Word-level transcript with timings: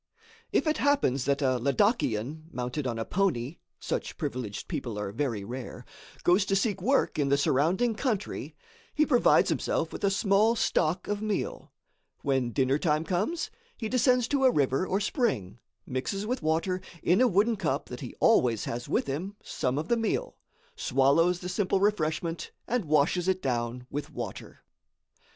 If 0.51 0.65
it 0.65 0.79
happens 0.79 1.25
that 1.25 1.43
a 1.43 1.59
Ladakian, 1.59 2.51
mounted 2.51 2.87
on 2.87 2.97
a 2.97 3.05
pony 3.05 3.57
(such 3.79 4.17
privileged 4.17 4.67
people 4.67 4.97
are 4.97 5.11
very 5.11 5.43
rare), 5.43 5.85
goes 6.23 6.43
to 6.45 6.55
seek 6.55 6.81
work 6.81 7.19
in 7.19 7.29
the 7.29 7.37
surrounding 7.37 7.93
country, 7.93 8.55
he 8.95 9.05
provides 9.05 9.49
himself 9.49 9.93
with 9.93 10.03
a 10.03 10.09
small 10.09 10.55
stock 10.55 11.07
of 11.07 11.21
meal; 11.21 11.71
when 12.23 12.49
dinner 12.49 12.79
time 12.79 13.03
comes, 13.03 13.51
he 13.77 13.87
descends 13.87 14.27
to 14.29 14.43
a 14.43 14.49
river 14.49 14.87
or 14.87 14.99
spring, 14.99 15.59
mixes 15.85 16.25
with 16.25 16.41
water, 16.41 16.81
in 17.03 17.21
a 17.21 17.27
wooden 17.27 17.55
cup 17.55 17.85
that 17.89 17.99
he 18.01 18.15
always 18.19 18.63
has 18.65 18.89
with 18.89 19.05
him, 19.05 19.35
some 19.43 19.77
of 19.77 19.87
the 19.87 19.97
meal, 19.97 20.35
swallows 20.75 21.41
the 21.41 21.47
simple 21.47 21.79
refreshment 21.79 22.49
and 22.67 22.85
washes 22.85 23.27
it 23.27 23.39
down 23.39 23.85
with 23.91 24.09
water. 24.11 24.61